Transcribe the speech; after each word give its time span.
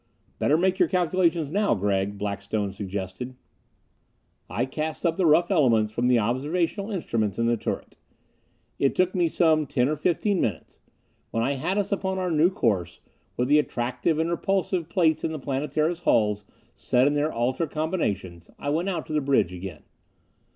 "Better 0.39 0.57
make 0.57 0.79
your 0.79 0.89
calculations 0.89 1.51
now, 1.51 1.75
Gregg," 1.75 2.17
Blackstone 2.17 2.71
suggested. 2.71 3.35
I 4.49 4.65
cast 4.65 5.05
up 5.05 5.15
the 5.15 5.27
rough 5.27 5.51
elements 5.51 5.91
from 5.91 6.07
the 6.07 6.17
observational 6.17 6.89
instruments 6.89 7.37
in 7.37 7.45
the 7.45 7.55
turret. 7.55 7.97
It 8.79 8.95
took 8.95 9.13
me 9.13 9.27
some 9.27 9.67
ten 9.67 9.87
or 9.87 9.95
fifteen 9.95 10.41
minutes. 10.41 10.79
When 11.29 11.43
I 11.43 11.53
had 11.53 11.77
us 11.77 11.91
upon 11.91 12.17
our 12.17 12.31
new 12.31 12.49
course, 12.49 12.99
with 13.37 13.47
the 13.47 13.59
attractive 13.59 14.17
and 14.17 14.31
repulsive 14.31 14.89
plates 14.89 15.23
in 15.23 15.33
the 15.33 15.39
Planetara's 15.39 15.99
hull 15.99 16.35
set 16.75 17.05
in 17.05 17.13
their 17.13 17.31
altered 17.31 17.69
combinations, 17.69 18.49
I 18.57 18.71
went 18.71 18.89
out 18.89 19.05
to 19.05 19.13
the 19.13 19.21
bridge 19.21 19.53
again. 19.53 19.83